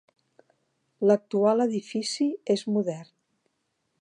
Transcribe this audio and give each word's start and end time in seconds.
L'actual 1.11 1.63
edifici 1.67 2.29
és 2.57 2.67
modern. 2.79 3.15